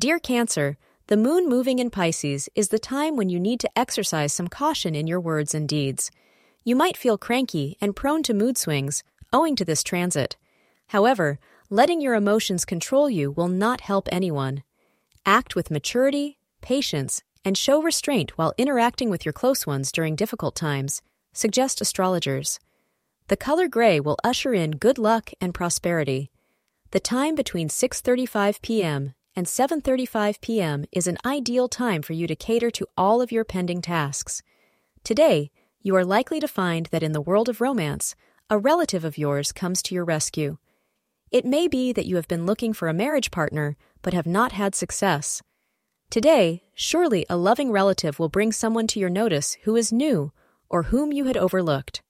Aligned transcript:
Dear 0.00 0.18
Cancer, 0.18 0.78
the 1.08 1.16
moon 1.18 1.46
moving 1.46 1.78
in 1.78 1.90
Pisces 1.90 2.48
is 2.54 2.70
the 2.70 2.78
time 2.78 3.16
when 3.16 3.28
you 3.28 3.38
need 3.38 3.60
to 3.60 3.78
exercise 3.78 4.32
some 4.32 4.48
caution 4.48 4.94
in 4.94 5.06
your 5.06 5.20
words 5.20 5.54
and 5.54 5.68
deeds. 5.68 6.10
You 6.64 6.74
might 6.74 6.96
feel 6.96 7.18
cranky 7.18 7.76
and 7.82 7.94
prone 7.94 8.22
to 8.22 8.32
mood 8.32 8.56
swings 8.56 9.04
owing 9.30 9.56
to 9.56 9.64
this 9.66 9.82
transit. 9.82 10.38
However, 10.86 11.38
letting 11.68 12.00
your 12.00 12.14
emotions 12.14 12.64
control 12.64 13.10
you 13.10 13.30
will 13.30 13.48
not 13.48 13.82
help 13.82 14.08
anyone. 14.10 14.62
Act 15.26 15.54
with 15.54 15.70
maturity, 15.70 16.38
patience, 16.62 17.22
and 17.44 17.58
show 17.58 17.82
restraint 17.82 18.38
while 18.38 18.54
interacting 18.56 19.10
with 19.10 19.26
your 19.26 19.34
close 19.34 19.66
ones 19.66 19.92
during 19.92 20.16
difficult 20.16 20.54
times, 20.54 21.02
suggest 21.34 21.82
astrologers. 21.82 22.58
The 23.28 23.36
color 23.36 23.68
gray 23.68 24.00
will 24.00 24.16
usher 24.24 24.54
in 24.54 24.78
good 24.78 24.96
luck 24.96 25.30
and 25.42 25.52
prosperity. 25.52 26.30
The 26.92 27.00
time 27.00 27.34
between 27.34 27.68
6:35 27.68 28.62
p.m. 28.62 29.12
and 29.36 29.46
7:35 29.46 30.40
p.m. 30.40 30.84
is 30.92 31.06
an 31.06 31.18
ideal 31.24 31.68
time 31.68 32.02
for 32.02 32.12
you 32.12 32.26
to 32.26 32.34
cater 32.34 32.70
to 32.70 32.86
all 32.96 33.20
of 33.22 33.32
your 33.32 33.44
pending 33.44 33.82
tasks. 33.82 34.42
Today, 35.04 35.50
you 35.82 35.96
are 35.96 36.04
likely 36.04 36.40
to 36.40 36.48
find 36.48 36.86
that 36.86 37.02
in 37.02 37.12
the 37.12 37.20
world 37.20 37.48
of 37.48 37.60
romance, 37.60 38.14
a 38.48 38.58
relative 38.58 39.04
of 39.04 39.16
yours 39.16 39.52
comes 39.52 39.82
to 39.82 39.94
your 39.94 40.04
rescue. 40.04 40.58
It 41.30 41.44
may 41.44 41.68
be 41.68 41.92
that 41.92 42.06
you 42.06 42.16
have 42.16 42.28
been 42.28 42.44
looking 42.44 42.72
for 42.72 42.88
a 42.88 42.94
marriage 42.94 43.30
partner 43.30 43.76
but 44.02 44.12
have 44.12 44.26
not 44.26 44.52
had 44.52 44.74
success. 44.74 45.42
Today, 46.10 46.64
surely 46.74 47.24
a 47.30 47.36
loving 47.36 47.70
relative 47.70 48.18
will 48.18 48.28
bring 48.28 48.50
someone 48.50 48.88
to 48.88 48.98
your 48.98 49.10
notice 49.10 49.56
who 49.62 49.76
is 49.76 49.92
new 49.92 50.32
or 50.68 50.84
whom 50.84 51.12
you 51.12 51.26
had 51.26 51.36
overlooked. 51.36 52.02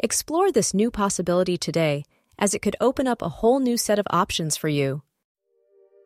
Explore 0.00 0.50
this 0.50 0.74
new 0.74 0.90
possibility 0.90 1.56
today, 1.56 2.04
as 2.38 2.52
it 2.52 2.62
could 2.62 2.76
open 2.80 3.06
up 3.06 3.22
a 3.22 3.28
whole 3.28 3.60
new 3.60 3.76
set 3.76 3.98
of 3.98 4.06
options 4.10 4.56
for 4.56 4.68
you. 4.68 5.02